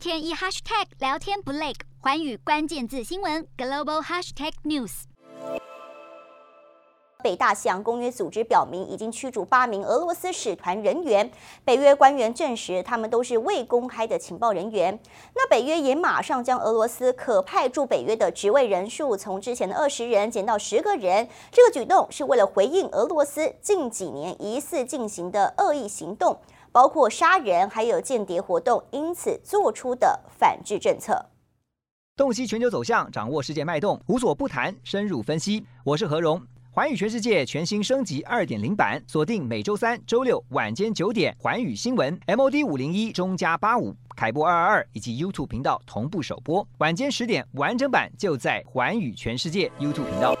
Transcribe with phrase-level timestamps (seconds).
[0.00, 5.02] 天一 hashtag 聊天不累，寰宇关键字新闻 global hashtag news。
[7.22, 11.30] 北大西洋公约组织表明，已经驱逐八名俄罗斯使团人员。
[11.66, 14.98] 北约官员证实，他们都是未公开的情报人员。
[15.34, 21.28] 那北约也马上将俄罗斯可派驻北约的职位人数从之前的二十人减到十个人。
[21.52, 26.40] 这个举动是为了回应俄罗斯近几年疑似进行的恶意行动，
[26.72, 31.26] 包括杀人还有间谍活动，因此做出的反制政策。
[32.16, 35.64] 洞悉全球走向，掌握世界脉动，无所不谈，深入分析。
[35.84, 36.40] 我是何荣。
[36.72, 50.36] 环宇全世界全新升级二点零版，锁定每周三、周六晚间九点，环宇新闻 MOD 五零一中加八五凯播二二二以及 YouTube 频道同步首播，晚间十点完整版就在环宇全世界 YouTube 频道。